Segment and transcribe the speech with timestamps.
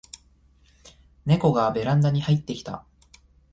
[1.27, 2.83] ネコがベランダに入ってきた